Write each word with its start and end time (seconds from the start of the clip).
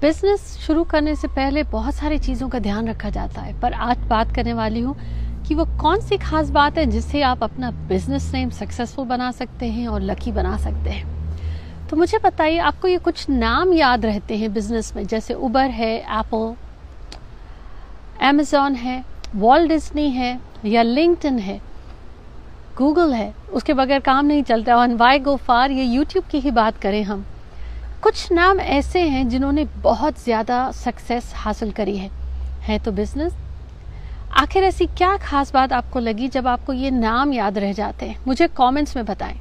Business 0.00 0.42
शुरू 0.58 0.82
करने 0.84 1.14
से 1.16 1.28
पहले 1.28 1.62
बहुत 1.62 1.94
सारी 1.94 2.18
चीज़ों 2.18 2.48
का 2.48 2.58
ध्यान 2.58 2.88
रखा 2.88 3.08
जाता 3.10 3.40
है, 3.40 3.60
पर 3.60 3.72
आज 3.72 3.98
बात 4.08 4.34
करने 4.34 4.52
वाली 4.52 4.80
हूँ 4.80 4.94
कि 5.44 5.54
वो 5.54 5.64
कौन 5.80 6.00
सी 6.00 6.16
खास 6.18 6.50
बात 6.50 6.76
है 6.78 6.84
जिससे 6.86 7.22
आप 7.22 7.42
अपना 7.42 7.70
बिज़नेस 7.88 8.30
नेम 8.34 8.50
सक्सेसफुल 8.50 9.04
बना 9.04 9.30
सकते 9.30 9.66
हैं 9.66 9.86
और 9.88 10.00
लकी 10.00 10.32
बना 10.32 10.56
सकते 10.56 10.90
हैं। 10.90 11.88
तो 11.88 11.96
मुझे 11.96 12.18
बताइए, 12.24 12.58
आपको 12.58 12.88
ये 12.88 12.98
कुछ 12.98 13.28
नाम 13.28 13.72
याद 13.72 14.04
रहते 14.06 14.36
हैं 14.36 14.52
बिज़नेस 14.54 14.92
में? 14.96 15.06
जैसे 15.06 15.34
उबर 15.34 15.70
है 15.70 15.94
एप्पल 15.96 16.54
एमेजॉन 18.24 18.74
है 18.74 19.02
वॉल 19.34 19.66
डिज्नी 19.68 20.08
है, 20.10 20.38
या 20.64 20.82
लिंक्डइन 20.82 21.38
है 21.38 21.60
गूगल 22.78 23.12
है, 23.12 23.32
उसके 23.52 23.74
बगैर 23.74 24.00
काम 24.00 24.26
नहीं 24.26 24.42
चलता। 24.42 24.76
वन 24.76 24.94
वाई 24.96 25.18
गो 25.18 25.36
फार 25.38 25.70
ये 25.70 25.84
यूट्यूब 25.84 26.24
की 26.24 26.40
ही 26.40 26.50
बात 26.52 26.78
करें 26.78 27.02
हम। 27.02 27.24
कुछ 28.08 28.30
नाम 28.32 28.60
ऐसे 28.60 29.00
हैं 29.00 29.28
जिन्होंने 29.28 29.64
बहुत 29.82 30.22
ज़्यादा 30.24 30.70
सक्सेस 30.72 31.32
हासिल 31.36 31.72
करी 31.72 31.96
है। 31.96 32.08
है 32.62 32.78
तो 32.78 32.92
बिज़नेस 32.92 33.32
आखिर 34.32 34.64
ऐसी 34.64 34.86
क्या 34.88 35.16
खास 35.16 35.52
बात 35.52 35.72
आपको 35.72 35.98
लगी 35.98 36.28
जब 36.28 36.46
आपको 36.46 36.72
ये 36.72 36.90
नाम 36.90 37.32
याद 37.32 37.58
रह 37.58 37.72
जाते 37.72 38.06
हैं? 38.06 38.18
मुझे 38.26 38.48
कमेंट्स 38.56 38.96
में 38.96 39.04
बताएँ। 39.06 39.36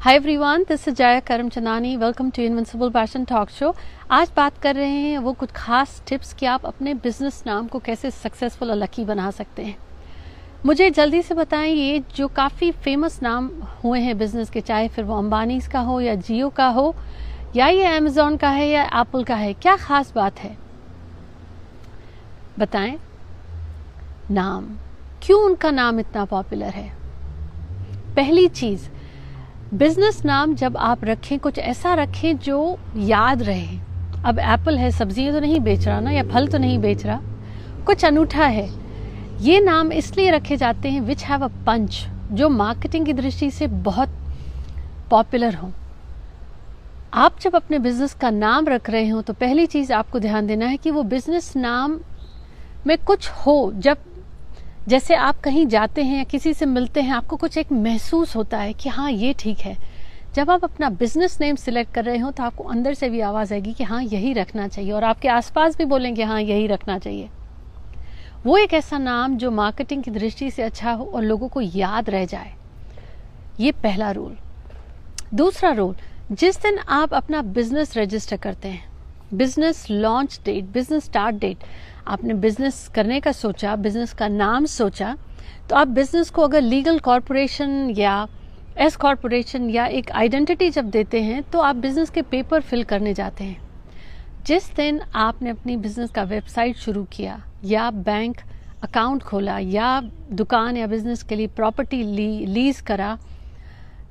Hi 0.00 0.16
everyone 0.16 0.64
this 0.68 0.88
is 0.88 0.94
Jaya 0.94 1.20
Karamchandani 1.48 1.96
welcome 1.96 2.30
to 2.30 2.42
invincible 2.42 2.90
passion 2.90 3.24
talk 3.24 3.50
show 3.50 3.74
आज 4.10 4.32
बात 4.36 4.58
कर 4.58 4.74
रहे 4.74 4.90
हैं 4.90 5.18
वो 5.18 5.32
कुछ 5.32 5.50
खास 5.56 6.00
टिप्स 6.08 6.32
कि 6.34 6.46
आप 6.46 6.66
अपने 6.66 6.94
बिज़नेस 6.96 7.42
नाम 7.46 7.66
को 7.66 7.78
कैसे 7.80 8.10
सक्सेसफुल 8.12 8.70
और 8.70 8.76
लकी 8.76 9.04
बना 9.04 9.30
सकते 9.32 9.64
हैं। 9.64 9.76
मुझे 10.66 10.90
जल्दी 10.90 11.22
से 11.22 11.34
बताएँ, 11.34 11.72
ये 11.72 12.02
जो 12.16 12.28
काफ़ी 12.28 12.70
फ़ेमस 12.74 13.22
नाम 13.22 13.50
हुए 13.84 14.00
हैं 14.00 14.18
बिज़नेस 14.18 14.50
के, 14.50 14.60
चाहे 14.60 14.88
फिर 14.88 15.04
वो 15.04 15.18
अंबानी 15.18 15.60
का 15.72 15.80
हो 15.80 16.00
या 16.00 16.14
जियो 16.16 16.48
का 16.50 16.68
हो 16.68 16.94
या 17.54 17.66
ये 17.66 17.84
अमेजोन 17.86 18.36
का 18.36 18.48
है 18.48 18.68
या 18.68 18.82
एप्पल 19.00 19.24
का 19.24 19.34
है, 19.34 19.52
क्या 19.54 19.76
खास 19.76 20.12
बात 20.14 20.38
है? 20.38 20.56
बताएँ, 22.58 22.98
नाम। 24.30 24.66
क्यों 25.22 25.40
उनका 25.42 25.70
नाम 25.70 26.00
इतना 26.00 26.24
पॉपुलर 26.24 26.70
है? 26.70 26.92
पहली 28.16 28.48
चीज़ 28.48 28.88
बिज़नेस 29.74 30.24
नाम 30.24 30.54
जब 30.54 30.76
आप 30.76 31.04
रखें, 31.04 31.38
कुछ 31.38 31.58
ऐसा 31.58 31.94
रखें 31.94 32.38
जो 32.38 32.78
याद 32.96 33.42
रहे। 33.42 33.78
अब 34.24 34.38
एप्पल 34.38 34.78
है, 34.78 34.90
सब्ज़ियाँ 34.90 35.32
तो 35.32 35.40
नहीं 35.40 35.60
बेच 35.60 35.86
रहा 35.88 36.00
ना, 36.00 36.10
या 36.10 36.22
फल 36.22 36.48
तो 36.48 36.58
नहीं 36.58 36.78
बेच 36.78 37.06
रहा। 37.06 37.20
कुछ 37.86 38.04
अनूठा 38.04 38.44
है। 38.44 38.68
ये 39.40 39.60
नाम 39.60 39.92
इसलिए 39.92 40.30
रखे 40.30 40.56
जाते 40.56 40.90
हैं 40.90 41.00
विच 41.00 41.24
हैव 41.24 41.44
अ 41.44 41.48
पंच 41.66 42.06
जो 42.32 42.48
मार्केटिंग 42.48 43.06
की 43.06 43.12
दृष्टि 43.12 43.50
से 43.50 43.66
बहुत 43.66 44.08
पॉपुलर 45.10 45.54
हों। 45.54 45.70
आप 47.12 47.38
जब 47.40 47.54
अपने 47.56 47.78
बिज़नेस 47.78 48.14
का 48.14 48.30
नाम 48.30 48.66
रख 48.68 48.88
रहे 48.90 49.08
हो 49.08 49.20
तो 49.22 49.32
पहली 49.32 49.66
चीज़ 49.66 49.92
आपको 49.92 50.18
ध्यान 50.20 50.46
देना 50.46 50.66
है 50.66 50.76
कि 50.76 50.90
वो 50.90 51.02
बिज़नेस 51.04 51.54
नाम 51.56 51.98
में 52.86 52.96
कुछ 52.98 53.28
हो, 53.46 53.72
जब 53.74 53.98
जैसे 54.88 55.14
आप 55.14 55.40
कहीं 55.40 55.66
जाते 55.66 56.02
हैं 56.02 56.16
या 56.16 56.24
किसी 56.24 56.52
से 56.54 56.66
मिलते 56.66 57.00
हैं, 57.00 57.12
आपको 57.12 57.36
कुछ 57.36 57.56
एक 57.58 57.72
महसूस 57.72 58.34
होता 58.36 58.58
है 58.58 58.72
कि 58.72 58.88
हाँ 58.88 59.10
ये 59.10 59.34
ठीक 59.38 59.58
है। 59.58 59.76
जब 60.34 60.50
आप 60.50 60.64
अपना 60.64 60.88
बिज़नेस 60.90 61.40
नेम 61.40 61.56
सिलेक्ट 61.56 61.92
कर 61.94 62.04
रहे 62.04 62.18
हो 62.18 62.30
तो 62.30 62.42
आपको 62.42 62.64
अंदर 62.64 62.94
से 62.94 63.08
भी 63.08 63.20
आवाज़ 63.20 63.54
आएगी 63.54 63.72
कि 63.72 63.84
हाँ 63.84 64.02
यही 64.02 64.32
रखना 64.32 64.66
चाहिए, 64.68 64.92
और 64.92 65.04
आपके 65.04 65.28
आसपास 65.28 65.76
भी 65.78 65.84
बोलेंगे 65.84 66.22
हाँ 66.22 66.40
यही 66.40 66.66
रखना 66.66 66.98
चाहिए। 66.98 67.28
वो 68.44 68.56
एक 68.58 68.74
ऐसा 68.74 68.98
नाम 68.98 69.36
जो 69.36 69.50
मार्केटिंग 69.52 70.02
की 70.02 70.10
दृष्टि 70.10 70.50
से 70.50 70.62
अच्छा 70.62 70.92
हो 70.92 71.04
और 71.04 71.22
लोगों 71.22 71.48
को 71.48 71.60
याद 71.60 72.10
रह 72.10 72.24
जाए। 72.26 72.52
ये 73.60 73.72
पहला 73.74 74.10
रूल 74.10 74.36
दूसरा 75.34 75.70
रूल 75.72 75.96
जिस 76.30 76.56
दिन 76.62 76.78
आप 76.88 77.12
अपना 77.14 77.40
बिज़नेस 77.54 77.96
रजिस्टर 77.96 78.36
करते 78.36 78.68
हैं 78.68 79.36
business 79.38 79.84
launch 79.90 80.38
date 80.44 80.64
business 80.72 81.04
start 81.04 81.36
date 81.36 81.58
आपने 82.06 82.34
बिज़नेस 82.34 82.88
करने 82.94 83.18
का 83.20 83.32
सोचा 83.32 83.74
बिज़नेस 83.76 84.12
का 84.12 84.28
नाम 84.28 84.64
सोचा 84.66 85.14
तो 85.70 85.76
आप 85.76 85.88
बिज़नेस 85.88 86.30
को 86.30 86.42
अगर 86.42 86.60
लीगल 86.60 86.98
कॉरपोरेशन 86.98 87.90
या 87.96 88.26
एस 88.76 88.96
कॉरपोरेशन 88.96 89.68
या 89.70 89.86
एक 89.98 90.10
आइडेंटिटी 90.12 90.70
जब 90.70 90.90
देते 90.90 91.20
हैं 91.22 91.42
तो 91.42 91.60
आप 91.60 91.76
बिज़नेस 91.76 92.10
के 92.10 92.22
पेपर 92.24 92.60
फिल 92.60 92.82
करने 92.84 93.14
जाते 93.14 93.44
हैं। 93.44 93.60
जिस 94.46 94.68
दिन 94.76 95.00
आपने 95.14 95.50
अपनी 95.50 95.76
बिज़नेस 95.76 96.10
का 96.10 96.22
वेबसाइट 96.24 96.76
शुरू 96.76 97.04
किया, 97.12 97.40
या 97.64 97.90
बैंक 97.90 98.40
अकाउंट 98.84 99.22
खोला, 99.22 99.58
या 99.58 100.00
दुकान 100.32 100.76
या 100.76 100.86
बिज़नेस 100.86 101.22
के 101.22 101.36
लिए 101.36 101.46
प्रॉपर्टी 101.46 102.02
ली 102.04 102.46
लीज 102.46 102.80
करा 102.80 103.16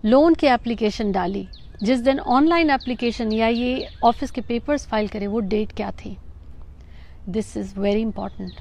लोन 0.05 0.33
की 0.33 0.47
एप्लीकेशन 0.47 1.11
डाली 1.11 1.47
जिस 1.83 1.99
दिन 1.99 2.19
ऑनलाइन 2.19 2.69
एप्लीकेशन 2.69 3.31
या 3.31 3.47
ये 3.47 3.87
ऑफ़िस 4.03 4.31
के 4.31 4.41
पेपर्स 4.41 4.87
फ़ाइल 4.87 5.07
करें, 5.07 5.27
वो 5.27 5.39
डेट 5.39 5.71
क्या 5.71 5.91
थी? 5.91 6.17
दिस 7.29 7.57
इज़ 7.57 7.79
वेरी 7.79 8.01
इंपॉर्टेंट 8.01 8.51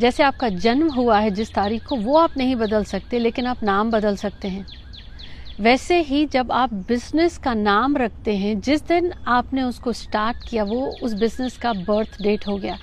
जैसे 0.00 0.22
आपका 0.22 0.48
जन्म 0.48 0.92
हुआ 0.92 1.18
है 1.18 1.30
जिस 1.30 1.54
तारीख 1.54 1.86
को, 1.86 1.96
वो 1.96 2.16
आप 2.16 2.30
नहीं 2.36 2.56
बदल 2.56 2.84
सकते, 2.84 3.18
लेकिन 3.18 3.46
आप 3.46 3.62
नाम 3.62 3.90
बदल 3.90 4.16
सकते 4.16 4.48
हैं। 4.48 4.66
वैसे 5.60 6.00
ही 6.00 6.26
जब 6.26 6.52
आप 6.52 6.74
बिज़नेस 6.74 7.38
का 7.38 7.54
नाम 7.54 7.96
रखते 7.96 8.36
हैं, 8.36 8.60
जिस 8.60 8.86
दिन 8.86 9.12
आपने 9.26 9.62
उसको 9.62 9.92
स्टार्ट 9.92 10.36
किया, 10.48 10.64
वो 10.64 10.96
उस 11.02 11.14
बिज़नेस 11.14 11.58
का 11.58 11.72
बर्थ 11.72 12.22
डेट 12.22 12.46
हो 12.46 12.56
गया। 12.56 12.78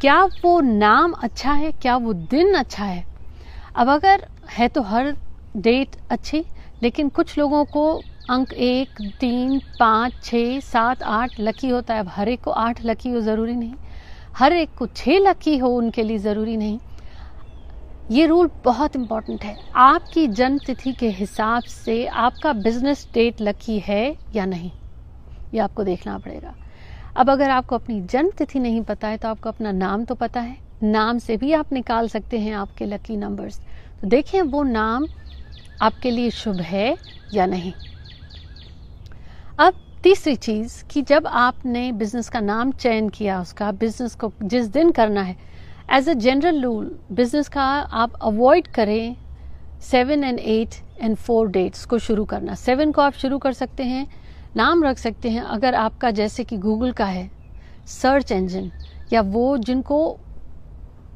क्या 0.00 0.24
वो 0.24 0.60
नाम 0.60 1.12
अच्छा 1.12 1.52
है? 1.52 1.72
क्या 1.72 1.96
वो 1.96 2.12
दिन 2.12 2.54
अच्छा 2.54 2.84
है? 2.84 3.04
अब 3.76 3.88
अगर 3.88 4.28
है 4.50 4.68
तो 4.68 4.82
हर 4.82 5.16
डेट 5.56 5.88
अच्छी, 6.10 6.44
लेकिन 6.82 7.08
कुछ 7.08 7.38
लोगों 7.38 7.64
को 7.64 8.02
अंक 8.28 8.52
एक, 8.52 9.00
तीन, 9.20 9.58
पाँच, 9.78 10.12
छः, 10.22 10.60
सात, 10.60 11.02
आठ 11.02 11.40
लकी 11.40 11.68
होता 11.68 11.94
है। 11.94 12.00
अब 12.00 12.08
हर 12.08 12.28
एक 12.28 12.40
को 12.40 12.50
आठ 12.50 12.84
लकी 12.84 13.10
हो 13.10 13.20
ज़रूरी 13.20 13.56
नहीं। 13.56 13.74
हर 14.34 14.52
एक 14.52 14.70
को 14.78 14.86
छः 14.86 15.18
लकी 15.18 15.56
हो 15.58 15.68
उनके 15.68 16.02
लिए 16.02 16.18
ज़रूरी 16.18 16.56
नहीं। 16.56 16.78
ये 18.10 18.26
रूल 18.26 18.50
बहुत 18.64 18.96
इंपॉर्टेंट 18.96 19.44
है। 19.44 19.56
आपकी 19.74 20.26
जन्म 20.28 20.58
तिथि 20.58 20.92
के 20.92 21.08
हिसाब 21.10 21.62
से 21.64 22.06
आपका 22.06 22.52
बिज़नेस 22.52 23.06
डेट 23.14 23.40
लकी 23.40 23.78
है 23.78 24.16
या 24.34 24.46
नहीं? 24.46 24.70
ये 25.52 25.60
आपको 25.60 25.84
देखना 25.84 26.18
पड़ेगा। 26.18 26.54
अब 27.16 27.30
अगर 27.30 27.50
आपको 27.50 27.74
अपनी 27.74 28.00
जन्म 28.02 28.30
तिथि 28.38 28.58
नहीं 28.58 28.82
पता 28.82 29.08
है 29.08 29.16
तो 29.16 29.28
आपको 29.28 29.48
अपना 29.48 29.72
नाम 29.72 30.04
तो 30.04 30.14
पता 30.14 30.40
है। 30.40 30.56
नाम 30.82 31.18
से 31.18 31.36
भी 31.36 31.52
आप 31.52 31.72
निकाल 31.72 32.08
सकते 32.08 32.38
हैं 32.38 32.54
आपके 32.54 32.86
लकी 32.86 33.16
नंबर्स 33.16 33.60
तो 34.02 34.08
देखें, 34.08 34.40
वो 34.42 34.62
नाम 34.62 35.08
आपके 35.80 36.10
लिए 36.10 36.30
शुभ 36.32 36.60
है 36.62 36.96
या 37.34 37.46
नहीं। 37.46 37.72
अब 39.58 39.74
तीसरी 40.02 40.34
चीज़ 40.36 40.72
कि 40.84 41.00
जब 41.02 41.26
आपने 41.26 41.90
बिज़नेस 41.92 42.28
का 42.28 42.40
नाम 42.40 42.70
चयन 42.72 43.08
किया, 43.08 43.40
उसका 43.40 43.70
बिज़नेस 43.72 44.14
को 44.14 44.30
जिस 44.42 44.66
दिन 44.66 44.90
करना 44.90 45.22
है 45.22 45.36
as 45.92 46.08
a 46.08 46.12
general 46.12 46.60
rule 46.62 46.90
business 47.12 47.48
का 47.48 47.62
आप 47.62 48.14
अवॉइड 48.22 48.66
करें 48.66 49.16
seven 49.80 50.24
and 50.24 50.38
eight 50.38 50.74
and 51.00 51.16
four 51.16 51.48
dates 51.48 51.84
को 51.84 51.98
शुरू 51.98 52.24
करना। 52.24 52.54
सेवन 52.54 52.92
को 52.92 53.02
आप 53.02 53.12
शुरू 53.12 53.38
कर 53.38 53.52
सकते 53.52 53.82
हैं, 53.82 54.06
नाम 54.56 54.82
रख 54.84 54.98
सकते 54.98 55.30
हैं। 55.30 55.42
अगर 55.42 55.74
आपका 55.74 56.10
जैसे 56.10 56.44
कि 56.44 56.56
गूगल 56.56 56.92
का 56.92 57.04
है 57.04 57.30
सर्च 57.86 58.32
इंजन 58.32 58.70
या 59.12 59.20
वो 59.20 59.56
जिनको 59.58 60.16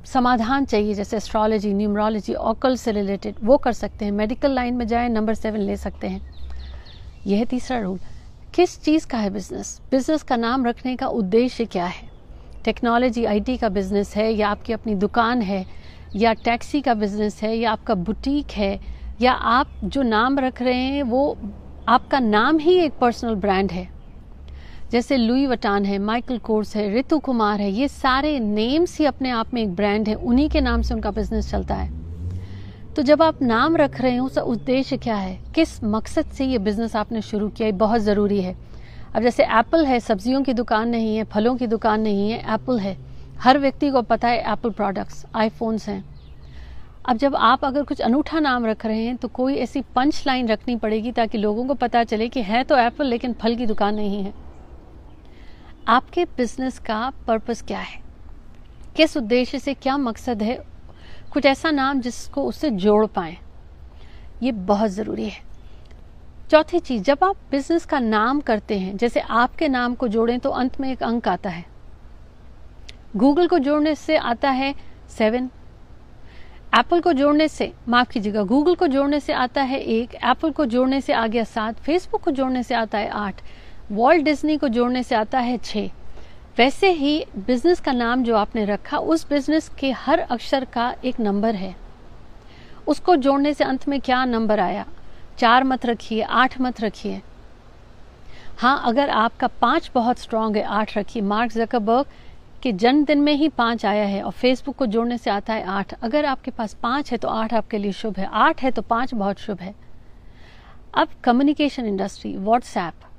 समाधान 0.06 0.64
चाहिए, 0.64 0.94
जैसे 0.94 1.16
एस्ट्रोलॉजी 1.16 1.72
न्यूमरोलॉजी 1.72 2.34
ऑकल 2.34 2.76
से 2.76 2.92
रिलेटेड 2.92 3.34
वो 3.42 3.56
कर 3.56 3.72
सकते 3.72 4.04
हैं। 4.04 4.12
मेडिकल 4.12 4.52
लाइन 4.52 4.74
में 4.74 4.86
जाए 4.86 5.08
नंबर 5.08 5.34
सेवन 5.34 5.60
ले 5.60 5.76
सकते 5.76 6.08
हैं। 6.08 6.22
यह 7.26 7.44
तीसरा 7.44 7.80
रूल 7.80 7.98
किस 8.58 8.82
चीज़ 8.82 9.06
का 9.06 9.18
है 9.18 9.30
बिज़नेस 9.30 9.80
बिज़नेस 9.90 10.22
का 10.22 10.36
नाम 10.36 10.66
रखने 10.66 10.96
का 10.96 11.06
उद्देश्य 11.06 11.64
क्या 11.64 11.84
है? 11.84 12.08
टेक्नोलॉजी 12.64 13.24
आईटी 13.24 13.56
का 13.56 13.68
बिज़नेस 13.68 14.16
है, 14.16 14.32
या 14.32 14.48
आपकी 14.48 14.72
अपनी 14.72 14.94
दुकान 14.94 15.42
है, 15.42 15.66
या 16.16 16.32
टैक्सी 16.32 16.80
का 16.80 16.94
बिज़नेस 16.94 17.42
है, 17.42 17.56
या 17.56 17.72
आपका 17.72 17.94
बुटीक 17.94 18.50
है, 18.50 18.80
या 19.20 19.32
आप 19.32 19.66
जो 19.84 20.02
नाम 20.02 20.38
रख 20.38 20.62
रहे 20.62 20.74
हैं, 20.74 21.02
वो 21.02 21.38
आपका 21.88 22.18
नाम 22.18 22.58
ही 22.58 22.74
एक 22.74 22.92
पर्सनल 23.00 23.34
ब्रांड 23.34 23.72
है। 23.72 23.88
जैसे 24.92 25.16
लुई 25.16 25.46
वटान 25.46 25.84
है 25.84 25.98
माइकल 25.98 26.38
कोर्स 26.38 26.76
है 26.76 26.98
ऋतु 26.98 27.18
कुमार 27.18 27.60
है, 27.60 27.70
ये 27.70 27.88
सारे 27.88 28.40
नेम्स 28.40 28.98
ही 28.98 29.04
अपने 29.04 29.30
आप 29.30 29.54
में 29.54 29.62
एक 29.62 29.74
ब्रांड 29.74 30.08
है, 30.08 30.14
उन्हीं 30.14 30.48
के 30.48 30.60
नाम 30.60 30.82
से 30.82 30.94
उनका 30.94 31.10
बिज़नेस 31.10 31.50
चलता 31.50 31.74
है। 31.74 31.97
तो 32.98 33.02
जब 33.02 33.22
आप 33.22 33.42
नाम 33.42 33.76
रख 33.76 34.00
रहे 34.00 34.16
हो, 34.16 34.26
उसका 34.26 34.42
उद्देश्य 34.42 34.96
क्या 34.96 35.16
है? 35.16 35.38
किस 35.54 35.84
मकसद 35.84 36.26
से 36.26 36.44
ये 36.44 36.58
बिज़नेस 36.58 36.94
आपने 36.96 37.20
शुरू 37.22 37.48
किया? 37.48 37.66
ये 37.66 37.72
बहुत 37.72 38.00
ज़रूरी 38.00 38.40
है। 38.42 38.54
अब 39.14 39.22
जैसे 39.22 39.42
एप्पल 39.42 39.84
है, 39.86 39.98
सब्जियों 40.00 40.42
की 40.42 40.52
दुकान 40.52 40.88
नहीं 40.88 41.16
है, 41.16 41.24
फलों 41.24 41.54
की 41.56 41.66
दुकान 41.66 42.00
नहीं 42.00 42.30
है 42.30 42.38
एप्पल 42.54 42.78
है। 42.78 42.96
हर 43.40 43.58
व्यक्ति 43.58 43.90
को 43.90 44.02
पता 44.02 44.28
है 44.28 44.52
एप्पल 44.52 44.70
प्रोडक्ट्स 44.70 45.24
आईफोन्स 45.34 45.88
हैं। 45.88 46.04
अब 47.06 47.16
जब 47.16 47.36
आप 47.36 47.64
अगर 47.64 47.82
कुछ 47.82 48.00
अनूठा 48.00 48.40
नाम 48.40 48.66
रख 48.66 48.86
रहे 48.86 49.04
हैं 49.04 49.16
तो 49.16 49.28
कोई 49.28 49.54
ऐसी 49.54 49.80
पंच 49.96 50.22
लाइन 50.26 50.48
रखनी 50.48 50.76
पड़ेगी 50.76 51.12
ताकि 51.12 51.38
लोगों 51.38 51.66
को 51.66 51.74
पता 51.74 52.02
चले 52.04 52.28
कि 52.28 52.42
है 52.42 52.64
तो 52.64 52.76
एप्पल 52.76 53.06
लेकिन 53.06 53.32
फल 53.32 53.56
की 53.56 53.66
दुकान 53.66 53.94
नहीं 53.94 54.22
है। 54.22 54.32
आपके 55.88 56.24
बिज़नेस 56.24 56.78
का 56.78 57.12
पर्पस 57.26 57.62
क्या 57.62 57.78
है? 57.78 58.00
किस 58.96 59.16
उद्देश्य 59.16 59.58
से 59.58 59.74
क्या 59.74 59.96
मकसद 59.98 60.42
है? 60.42 60.77
कुछ 61.32 61.46
ऐसा 61.46 61.70
नाम 61.70 62.00
जिसको 62.00 62.42
उससे 62.44 62.70
जोड़ 62.72 63.06
पाए, 63.06 63.36
ये 64.42 64.52
बहुत 64.52 64.90
ज़रूरी 64.90 65.28
है। 65.28 65.46
चौथी 66.50 66.78
चीज़, 66.78 67.02
जब 67.02 67.24
आप 67.24 67.36
बिज़नेस 67.50 67.84
का 67.84 67.98
नाम 68.00 68.40
करते 68.40 68.78
हैं, 68.78 68.96
जैसे 68.96 69.20
आपके 69.20 69.68
नाम 69.68 69.94
को 69.94 70.08
जोड़ें 70.08 70.38
तो 70.38 70.50
अंत 70.52 70.80
में 70.80 70.90
एक 70.92 71.02
अंक 71.02 71.28
आता 71.28 71.50
है। 71.50 71.64
गूगल 73.16 73.46
को 73.48 73.58
जोड़ने 73.58 73.94
से 73.96 74.16
आता 74.16 74.50
है 74.50 74.74
सेवन 75.10 75.50
एप्पल 76.70 77.00
को 77.00 77.12
जोड़ने 77.12 77.48
से, 77.48 77.72
माफ़ 77.88 78.10
कीजिएगा 78.10 78.42
गूगल 78.44 78.74
को 78.74 78.86
जोड़ने 78.86 79.20
से 79.20 79.32
आता 79.34 79.62
है 79.62 79.78
एक 79.80 80.14
एप्पल 80.14 80.50
को 80.50 80.64
जोड़ने 80.66 81.00
से 81.00 81.12
आ 81.12 81.26
गया 81.26 81.44
सात 81.46 81.76
फेसबुक 81.76 82.22
को 82.22 82.30
जोड़ने 82.30 82.62
से 82.62 82.74
आता 82.74 82.98
है 82.98 83.08
आठ 83.10 83.40
वॉल्ट 83.90 84.24
डिज्नी 84.24 84.56
को 84.56 84.68
जोड़ने 84.68 85.02
से 85.02 85.14
आता 85.14 85.38
है 85.38 85.56
छह। 85.58 85.90
वैसे 86.58 86.90
ही 86.90 87.24
बिज़नेस 87.36 87.80
का 87.80 87.92
नाम 87.92 88.22
जो 88.24 88.36
आपने 88.36 88.64
रखा, 88.64 88.98
उस 88.98 89.28
बिज़नेस 89.28 89.70
के 89.78 89.90
हर 89.90 90.18
अक्षर 90.18 90.64
का 90.64 90.94
एक 91.04 91.20
नंबर 91.20 91.54
है। 91.54 91.74
उसको 92.86 93.14
जोड़ने 93.16 93.52
से 93.54 93.64
अंत 93.64 93.86
में 93.88 94.00
क्या 94.00 94.24
नंबर 94.24 94.60
आया? 94.60 94.86
चार 95.38 95.64
मत 95.64 95.86
रखिए, 95.86 96.22
आठ 96.22 96.60
मत 96.60 96.80
रखिए। 96.80 97.20
हाँ 98.58 98.80
अगर 98.84 99.10
आपका 99.10 99.46
पाँच 99.60 99.90
बहुत 99.94 100.18
स्ट्रांग 100.18 100.56
है, 100.56 100.62
आठ 100.62 100.96
रखिए। 100.98 101.22
मार्क 101.22 101.52
जकरबर्ग 101.52 102.06
के 102.62 102.72
जन्मदिन 102.72 103.20
में 103.20 103.32
ही 103.32 103.48
पाँच 103.48 103.86
आया 103.86 104.04
है 104.04 104.22
और 104.22 104.32
फेसबुक 104.32 104.76
को 104.76 104.86
जोड़ने 104.86 105.18
से 105.18 105.30
आता 105.30 105.54
है 105.54 105.64
आठ। 105.64 105.94
अगर 105.94 106.24
आपके 106.24 106.50
पास 106.50 106.74
पाँच 106.74 107.12
है 107.12 107.18
तो 107.18 107.28
आठ 107.28 107.54
आपके 107.54 107.78
लिए 107.78 107.92
शुभ 107.92 108.18
है। 108.18 108.28
आठ 108.32 108.62
है 108.62 108.70
तो 108.70 108.82
पाँच 108.82 109.14
बहुत 109.14 109.38
शुभ 109.38 109.60
है। 109.60 109.74
अब 110.94 111.08
कम्युनिकेशन 111.24 111.86
इंडस्ट्री 111.86 112.36
व्हाट्सएप 112.36 113.10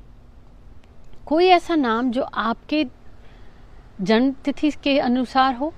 कोई 1.25 1.47
ऐसा 1.47 1.75
नाम 1.75 2.11
जो 2.11 2.21
आपके 2.23 2.85
जन्म 4.01 4.31
तिथि 4.31 4.71
के 4.71 4.99
अनुसार 4.99 5.55
हो। 5.55 5.73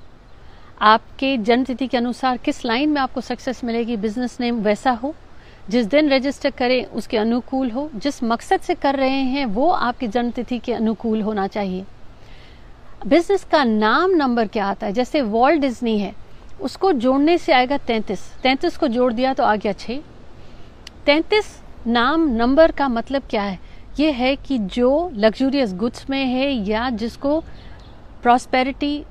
आपके 0.82 1.38
जन्म 1.38 1.64
तिथि 1.64 1.88
के 1.88 1.98
अनुसार 1.98 2.38
किस 2.38 2.66
लाइन 2.66 2.90
में 2.90 3.02
आपको 3.02 3.22
सक्सेस 3.22 3.64
मिलेगी 3.64 3.98
बिज़नेस 3.98 4.38
नेम 4.40 4.62
वैसा 4.62 4.92
हो। 4.92 5.16
जिस 5.70 5.86
दिन 5.86 6.10
रजिस्टर 6.10 6.50
करें, 6.50 6.86
उसके 6.86 7.18
अनुकूल 7.18 7.72
हो। 7.72 7.90
जिस 7.96 8.24
मकसद 8.24 8.60
से 8.60 8.76
कर 8.76 8.96
रहे 8.96 9.22
हैं, 9.24 9.46
वो 9.46 9.70
आपकी 9.70 10.08
जन्म 10.08 10.32
तिथि 10.32 10.60
के 10.60 10.74
अनुकूल 10.74 11.22
होना 11.22 11.48
चाहिए। 11.48 11.86
बिज़नेस 13.08 13.44
का 13.44 13.64
नाम 13.64 14.12
नंबर 14.12 14.48
क्या 14.48 14.66
आता 14.66 14.88
है? 14.88 14.94
जैसे 14.94 15.22
वॉल्ट 15.22 15.62
डिज्नी 15.62 16.00
है, 16.00 16.16
उसको 16.62 16.92
जोड़ने 16.92 17.38
से 17.38 17.54
आएगा 17.54 17.78
तैंतीस। 17.78 18.34
तैंतीस 18.44 18.78
को 18.78 18.88
जोड़ 18.88 19.14
दिया 19.14 19.34
तो 19.34 19.44
आ 19.44 19.56
गया 19.56 19.74
छः 19.74 20.00
तैंतीस 21.06 21.62
नाम 21.88 22.28
नंबर 22.28 22.72
का 22.72 22.88
मतलब 22.88 23.24
क्या 23.30 23.44
है? 23.44 23.60
ये 24.00 24.12
है 24.12 24.36
कि 24.36 24.58
जो 24.58 25.12
लग्जूरियस 25.14 25.74
गुड्स 25.74 26.10
में 26.10 26.26
है 26.26 26.52
या 26.52 26.90
जिसको 26.90 27.44
प्रॉस्पेरिटी 28.24 29.04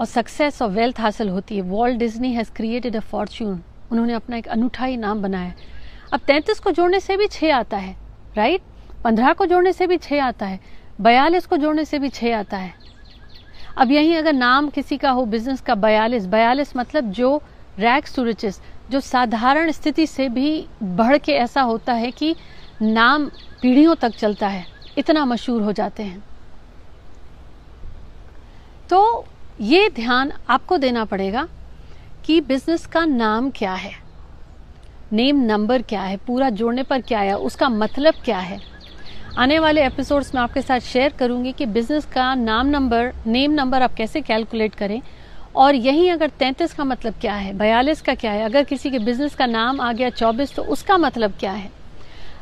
और 0.00 0.06
सक्सेस 0.06 0.60
और 0.62 0.70
वेल्थ 0.70 1.00
हासिल 1.00 1.28
होती 1.28 1.56
है। 1.56 1.62
Walt 1.62 1.98
Disney 1.98 2.32
has 2.34 2.50
created 2.52 2.96
a 2.96 3.00
fortune 3.00 3.62
उन्होंने 3.92 4.12
अपना 4.12 4.36
एक 4.36 4.48
अनूठा 4.48 4.84
ही 4.84 4.96
नाम 4.96 5.22
बनाया 5.22 5.52
अब 6.12 6.20
तैंतीस 6.26 6.60
को 6.60 6.70
जोड़ने 6.70 7.00
से 7.00 7.16
भी 7.16 7.26
छः 7.26 7.54
आता 7.54 7.76
है 7.76 7.96
राइट 8.36 8.62
पंद्रह 9.04 9.32
को 9.32 9.46
जोड़ने 9.46 9.72
से 9.72 9.86
भी 9.86 9.96
छः 9.96 10.22
आता 10.22 10.46
है। 10.46 10.58
बयालीस 11.00 11.46
को 11.46 11.56
जोड़ने 11.56 11.84
से 11.84 11.98
भी 11.98 12.08
छः 12.08 12.36
आता 12.38 12.56
है। 12.56 12.72
अब 13.78 13.90
यही 13.90 14.14
अगर 14.14 14.32
नाम 14.32 14.68
किसी 14.68 14.96
का 14.96 15.10
हो 15.10 15.24
बिज़नेस 15.26 15.60
का 15.60 15.74
बयालीस। 15.74 16.26
बयालीस 16.26 16.76
मतलब 16.76 17.10
जो 17.10 17.36
रैक 17.78 18.04
टू 18.16 18.24
रिचेस 18.24 18.60
जो 18.90 19.00
साधारण 19.00 19.70
स्थिति 19.70 20.06
से 20.06 20.28
भी 20.28 20.66
बढ़ 20.82 21.16
के 21.18 21.32
ऐसा 21.32 21.62
होता 21.62 21.92
है 21.92 22.10
कि 22.10 22.34
नाम 22.82 23.26
पीढ़ियों 23.62 23.94
तक 23.94 24.16
चलता 24.16 24.48
है। 24.48 24.64
इतना 24.98 25.24
मशहूर 25.24 25.62
हो 25.62 25.72
जाते 25.72 26.02
हैं। 26.02 26.22
तो 28.90 29.24
ये 29.60 29.88
ध्यान 29.88 30.32
आपको 30.50 30.76
देना 30.78 31.04
पड़ेगा 31.04 31.46
कि 32.24 32.40
बिज़नेस 32.40 32.86
का 32.86 33.04
नाम 33.04 33.50
क्या 33.50 33.74
है? 33.74 33.92
नेम 35.12 35.40
नंबर 35.42 35.82
क्या 35.82 36.02
है? 36.02 36.16
पूरा 36.16 36.50
जोड़ने 36.50 36.82
पर 36.82 37.00
क्या 37.00 37.20
है? 37.20 37.36
उसका 37.36 37.68
मतलब 37.68 38.14
क्या 38.24 38.38
है? 38.38 38.60
आने 39.38 39.58
वाले 39.58 39.84
एपिसोड्स 39.86 40.34
में 40.34 40.40
आपके 40.42 40.62
साथ 40.62 40.80
शेयर 40.80 41.12
करूँगी 41.12 41.52
कि 41.52 41.66
बिज़नेस 41.66 42.06
का 42.06 42.34
नाम 42.34 42.66
नंबर 42.66 43.12
नेम 43.26 43.52
नंबर 43.52 43.82
आप 43.82 43.94
कैसे 43.94 44.20
कैलकुलेट 44.20 44.74
करें। 44.74 45.00
और 45.56 45.74
यही 45.74 46.08
अगर 46.08 46.30
तैंतीस 46.30 46.72
का 46.72 46.84
मतलब 46.84 47.14
क्या 47.20 47.34
है, 47.34 47.52
बयालीस 47.52 48.00
का 48.00 48.14
क्या 48.14 48.32
है, 48.32 48.44
अगर 48.44 48.64
किसी 48.64 48.90
के 48.90 48.98
बिज़नेस 48.98 49.34
का 49.34 49.46
नाम 49.46 49.80
आ 49.80 49.92
गया 49.92 50.10
चौबीस 50.10 50.54
तो 50.54 50.62
उसका 50.64 50.98
मतलब 50.98 51.34
क्या 51.40 51.52
है? 51.52 51.70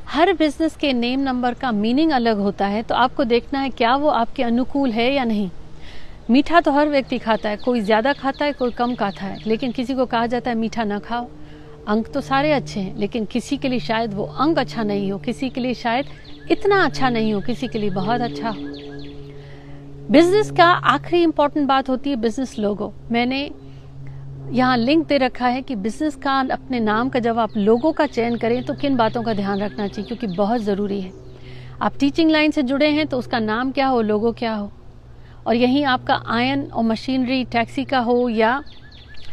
हर 0.08 0.32
बिज़नेस 0.32 0.76
के 0.76 0.92
नेम 0.92 1.20
नंबर 1.20 1.54
का 1.54 1.72
मीनिंग 1.72 2.12
अलग 2.12 2.38
होता 2.38 2.66
है 2.66 2.82
तो 2.82 2.94
आपको 2.94 3.24
देखना 3.24 3.60
है 3.60 3.70
क्या 3.70 3.94
वो 3.96 4.08
आपके 4.08 4.42
अनुकूल 4.42 4.90
है 4.90 5.12
या 5.14 5.24
नहीं। 5.24 5.50
मीठा 6.30 6.60
तो 6.60 6.72
हर 6.72 6.88
व्यक्ति 6.88 7.18
खाता 7.18 7.48
है, 7.48 7.56
कोई 7.56 7.80
ज़्यादा 7.80 8.12
खाता 8.12 8.44
है, 8.44 8.52
कोई 8.52 8.70
कम 8.70 8.94
खाता 8.94 9.24
है। 9.24 9.38
लेकिन 9.46 9.72
किसी 9.72 9.94
को 9.94 10.06
कहा 10.06 10.26
जाता 10.26 10.50
है, 10.50 10.56
मीठा 10.56 10.84
ना 10.84 10.98
खाओ। 10.98 11.26
अंक 11.88 12.08
तो 12.08 12.20
सारे 12.20 12.52
अच्छे 12.52 12.80
हैं, 12.80 12.96
लेकिन 12.98 13.24
किसी 13.24 13.56
के 13.56 13.68
लिए 13.68 13.80
शायद 13.80 14.14
वो 14.14 14.24
अंक 14.24 14.58
अच्छा 14.58 14.82
नहीं 14.82 15.10
हो, 15.12 15.18
किसी 15.18 15.50
के 15.50 15.60
लिए 15.60 15.74
शायद 15.74 16.06
इतना 16.50 16.84
अच्छा 16.84 17.10
नहीं 17.10 17.32
हो, 17.34 17.40
किसी 17.40 17.68
के 17.68 17.78
लिए 17.78 17.90
बहुत 17.90 18.20
अच्छा 18.20 18.48
हो। 18.48 18.62
बिज़नेस 20.10 20.50
का 20.50 20.64
आखिरी 20.64 21.22
इंपॉर्टेंट 21.22 21.68
बात 21.68 21.90
होती 21.90 22.10
है 22.10 22.16
बिज़नेस 22.16 22.58
लोगो 22.58 22.92
मैंने 23.10 23.50
यहाँ 24.52 24.76
लिंक 24.76 25.06
दे 25.06 25.18
रखा 25.18 25.46
है 25.46 25.62
कि 25.62 25.76
बिज़नेस 25.76 26.16
का 26.16 26.40
अपने 26.52 26.80
नाम 26.80 27.08
का 27.08 27.18
जब 27.18 27.38
आप 27.38 27.56
लोगों 27.56 27.92
का 27.92 28.06
चयन 28.06 28.36
करें 28.36 28.62
तो 28.62 28.74
किन 28.74 28.96
बातों 28.96 29.22
का 29.22 29.34
ध्यान 29.34 29.60
रखना 29.60 29.88
चाहिए? 29.88 30.06
क्योंकि 30.06 30.36
बहुत 30.36 30.60
ज़रूरी 30.60 31.00
है। 31.00 31.12
आप 31.82 31.98
टीचिंग 32.00 32.30
लाइन 32.30 32.50
से 32.50 32.62
जुड़े 32.62 32.88
हैं 32.88 33.06
तो 33.06 33.18
उसका 33.18 33.38
नाम 33.38 33.70
क्या 33.72 33.86
हो 33.86 34.00
लोगो 34.02 34.32
क्या 34.32 34.54
हो? 34.54 34.72
और 35.50 35.56
यहीं 35.56 35.84
आपका 35.84 36.14
आयन 36.28 36.60
और 36.62 36.84
मशीनरी, 36.84 37.44
टैक्सी 37.44 37.84
का 37.84 37.98
हो 37.98 38.28
या 38.28 38.62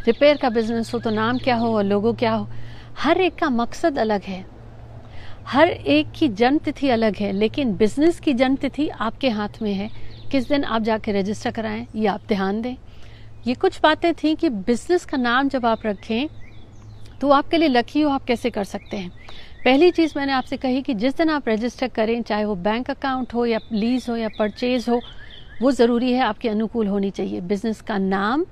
रिपेयर 0.05 0.37
का 0.37 0.49
बिज़नेस 0.49 0.93
हो 0.93 0.99
तो 0.99 1.09
नाम 1.09 1.37
क्या 1.37 1.55
हो 1.55 1.75
और 1.77 1.83
लोगो 1.83 2.13
क्या 2.13 2.31
हो, 2.33 2.47
हर 2.99 3.21
एक 3.21 3.35
का 3.35 3.49
मकसद 3.49 3.99
अलग 3.99 4.21
है। 4.21 4.45
हर 5.47 5.69
एक 5.69 6.11
की 6.11 6.27
जन्म 6.29 6.57
तिथि 6.57 6.89
अलग 6.89 7.15
है, 7.15 7.31
लेकिन 7.31 7.75
बिज़नेस 7.75 8.19
की 8.19 8.33
जन्म 8.33 8.55
तिथि 8.55 8.87
आपके 8.89 9.29
हाथ 9.29 9.61
में 9.61 9.73
है। 9.73 9.89
किस 10.31 10.47
दिन 10.49 10.63
आप 10.63 10.81
जाके 10.81 11.11
रजिस्टर 11.11 11.51
कराएँ, 11.51 11.85
ये 11.95 12.07
आप 12.07 12.21
ध्यान 12.27 12.61
दें। 12.61 12.75
ये 13.47 13.53
कुछ 13.53 13.79
बातें 13.83 14.13
थी 14.13 14.33
कि 14.35 14.49
बिज़नेस 14.49 15.05
का 15.05 15.17
नाम 15.17 15.49
जब 15.49 15.65
आप 15.65 15.85
रखें 15.85 16.27
तो 17.21 17.29
आपके 17.29 17.57
लिए 17.57 17.69
लकी 17.69 18.01
हो, 18.01 18.09
आप 18.09 18.23
कैसे 18.23 18.49
कर 18.49 18.63
सकते 18.63 18.97
हैं? 18.97 19.11
पहली 19.65 19.91
चीज़ 19.91 20.13
मैंने 20.17 20.33
आपसे 20.33 20.57
कही 20.57 20.81
कि 20.81 20.93
जिस 20.93 21.17
दिन 21.17 21.29
आप 21.29 21.49
रजिस्टर 21.49 21.87
करें, 21.87 22.21
चाहे 22.21 22.45
वो 22.45 22.55
बैंक 22.57 22.89
अकाउंट 22.89 23.33
हो 23.33 23.45
या 23.45 23.59
लीज 23.71 24.05
हो 24.09 24.15
या 24.15 24.29
परचेज 24.39 24.89
हो 24.89 25.01
वो 25.61 25.71
ज़रूरी 25.71 26.11
है, 26.13 26.21
आपके 26.21 26.49
अनुकूल 26.49 26.87
होनी 26.87 27.09
चाहिए। 27.09 27.41
बिज़नेस 27.41 27.81
का 27.81 27.97
नाम 27.97 28.45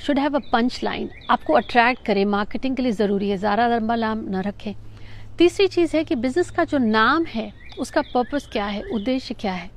should 0.00 0.18
have 0.18 0.36
a 0.36 0.40
punch 0.52 0.80
line 0.84 1.10
आपको 1.30 1.52
अट्रैक्ट 1.52 2.04
करे 2.04 2.24
मार्केटिंग 2.24 2.76
के 2.76 2.82
लिए 2.82 2.92
ज़रूरी 2.92 3.28
है। 3.30 3.36
ज़्यादा 3.36 3.66
लंबा 3.66 3.96
नाम 3.96 4.24
ना 4.28 4.40
रखें। 4.40 4.74
तीसरी 5.38 5.66
चीज़ 5.66 5.96
है 5.96 6.04
कि 6.04 6.14
बिज़नेस 6.14 6.50
का 6.50 6.64
जो 6.64 6.78
नाम 6.78 7.24
है, 7.24 7.52
उसका 7.78 8.02
पर्पस 8.02 8.48
क्या 8.52 8.66
है, 8.66 8.82
उद्देश्य 8.82 9.34
क्या 9.34 9.52
है? 9.52 9.70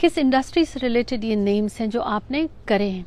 किस 0.00 0.18
इंडस्ट्री 0.18 0.64
से 0.64 0.80
रिलेटेड 0.80 1.24
ये 1.24 1.36
नेम्स 1.36 1.80
हैं 1.80 1.90
जो 1.90 2.00
आपने 2.00 2.48
करे 2.68 2.88
हैं? 2.90 3.06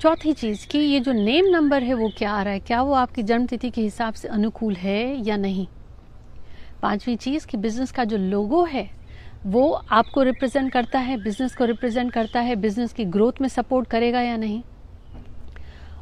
चौथी 0.00 0.32
चीज़ 0.32 0.66
कि 0.66 0.78
ये 0.78 1.00
जो 1.00 1.12
नेम 1.12 1.46
नंबर 1.46 1.82
है, 1.82 1.94
वो 1.94 2.10
क्या 2.18 2.32
आ 2.32 2.42
रहा 2.42 2.52
है? 2.52 2.60
क्या 2.60 2.82
वो 2.82 2.92
आपकी 2.92 3.22
जन्म 3.22 3.46
तिथि 3.46 3.70
के 3.70 3.82
हिसाब 3.82 4.14
से 4.14 4.28
अनुकूल 4.28 4.74
है 4.74 5.26
या 5.26 5.36
नहीं? 5.36 5.66
पांचवी 6.82 7.16
चीज़ 7.16 7.46
कि 7.46 7.56
बिज़नेस 7.56 7.92
का 7.92 8.04
जो 8.04 8.16
लोगो 8.16 8.64
है 8.64 8.90
वो 9.46 9.70
आपको 9.90 10.22
रिप्रेजेंट 10.22 10.70
करता 10.72 10.98
है 10.98 11.16
बिज़नेस 11.16 11.54
को 11.56 11.64
रिप्रेजेंट 11.64 12.12
करता 12.12 12.40
है 12.40 12.56
बिज़नेस 12.56 12.92
की 12.92 13.04
ग्रोथ 13.04 13.40
में 13.40 13.48
सपोर्ट 13.48 13.88
करेगा 13.88 14.20
या 14.20 14.36
नहीं? 14.36 14.62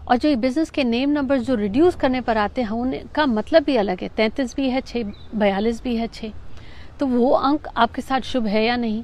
और 0.09 0.17
जो 0.17 0.35
बिज़नेस 0.37 0.71
के 0.71 0.85
नेम 0.85 1.11
नंबर 1.11 1.39
जो 1.39 1.55
रिड्यूस 1.55 1.95
करने 1.95 2.21
पर 2.21 2.39
आते 2.39 2.63
हैं 2.63 2.71
उनका 2.71 3.27
मतलब 3.27 3.65
भी 3.65 3.77
अलग 3.77 4.03
है। 4.03 4.09
तैंतीस 4.09 4.55
भी 4.57 4.69
है 4.71 4.81
छः 4.81 5.13
बयालीस 5.35 5.83
भी 5.83 5.97
है 5.97 6.07
छः 6.07 6.33
तो 7.01 7.07
वो 7.07 7.31
अंक 7.31 7.69
आपके 7.77 8.03
साथ 8.03 8.21
शुभ 8.23 8.47
है 8.47 8.65
या 8.65 8.77
नहीं? 8.77 9.03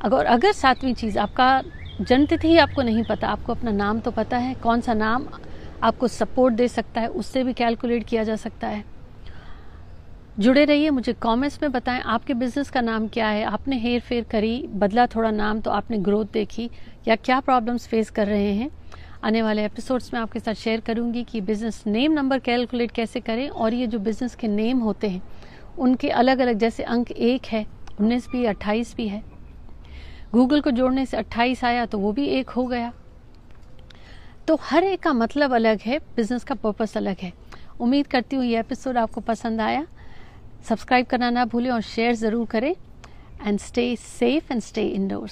अगर 0.00 0.26
अगर 0.26 0.52
सातवीं 0.52 0.94
चीज़ 0.94 1.18
आपका 1.18 1.62
जन्म 2.00 2.26
तिथि 2.26 2.48
ही 2.48 2.58
आपको 2.58 2.82
नहीं 2.82 3.04
पता, 3.04 3.28
आपको 3.28 3.54
अपना 3.54 3.70
नाम 3.70 4.00
तो 4.00 4.10
पता 4.10 4.36
है, 4.36 4.54
कौन 4.54 4.80
सा 4.80 4.94
नाम 4.94 5.26
आपको 5.82 6.08
सपोर्ट 6.08 6.54
दे 6.54 6.68
सकता 6.68 7.00
है, 7.00 7.08
उससे 7.08 7.44
भी 7.44 7.52
कैलकुलेट 7.52 8.04
किया 8.04 8.24
जा 8.24 8.36
सकता 8.36 8.66
है। 8.66 8.84
जुड़े 10.38 10.64
रहिए, 10.64 10.90
मुझे 10.90 11.12
कमेंट्स 11.12 11.58
में 11.62 11.72
बताएँ, 11.72 12.00
आपके 12.00 12.34
बिज़नेस 12.34 12.68
का 12.70 12.80
नाम 12.80 13.06
क्या 13.08 13.28
है? 13.28 13.44
आपने 13.44 13.78
हेर 13.78 14.00
फेर 14.00 14.24
करी, 14.24 14.66
बदला 14.68 15.06
थोड़ा 15.06 15.30
नाम 15.30 15.60
तो 15.60 15.70
आपने 15.70 15.98
ग्रोथ 15.98 16.26
देखी, 16.32 16.70
या 17.08 17.16
क्या 17.16 17.38
प्रॉब्लम्स 17.40 17.86
फेस 17.86 18.10
कर 18.10 18.26
रहे 18.26 18.52
हैं? 18.52 18.70
आने 19.24 19.42
वाले 19.42 19.64
एपिसोड्स 19.64 20.14
में 20.14 20.20
आपके 20.20 20.40
साथ 20.40 20.54
शेयर 20.54 20.80
करूँगी 20.80 21.24
कि 21.24 21.40
बिज़नेस 21.40 21.82
नेम 21.86 22.12
नंबर 22.12 22.38
कैलकुलेट 22.38 22.90
कैसे 22.90 23.20
करें 23.20 23.48
और 23.48 23.74
ये 23.74 23.86
जो 23.86 23.98
बिज़नेस 23.98 24.34
के 24.34 24.48
नेम 24.48 24.78
होते 24.78 25.08
हैं, 25.08 25.22
उनके 25.78 26.10
अलग 26.10 26.38
अलग 26.38 26.58
जैसे 26.58 26.82
अंक 26.82 27.10
एक 27.10 27.46
है, 27.46 27.66
उन्नीस 28.00 28.28
भी 28.28 28.44
अट्ठाईस 28.44 28.94
भी 28.96 29.08
है। 29.08 29.22
गूगल 30.32 30.60
को 30.60 30.70
जोड़ने 30.70 31.06
से 31.06 31.16
अट्ठाईस 31.16 31.64
आया 31.64 31.84
तो 31.86 31.98
वो 31.98 32.12
भी 32.12 32.26
एक 32.28 32.50
हो 32.50 32.66
गया। 32.66 32.92
तो 34.48 34.58
हर 34.62 34.84
एक 34.84 35.00
का 35.00 35.12
मतलब 35.12 35.54
अलग 35.54 35.80
है 35.80 35.98
बिज़नेस 36.16 36.44
का 36.44 36.54
पर्पस 36.54 36.96
अलग 36.96 37.16
है। 37.22 37.32
उम्मीद 37.80 38.06
करती 38.06 38.36
हूँ 38.36 38.44
ये 38.44 38.60
एपिसोड 38.60 38.96
आपको 38.96 39.20
पसंद 39.20 39.60
आया। 39.60 39.86
सब्सक्राइब 40.64 41.06
करना 41.06 41.30
ना 41.30 41.44
भूलें 41.44 41.70
और 41.70 41.80
शेयर 41.82 42.14
ज़रूर 42.14 42.46
करें। 42.50 42.74
And 43.46 43.58
stay 43.58 43.94
safe 43.96 44.52
and 44.52 44.62
stay 44.62 44.82
indoors 44.82 45.26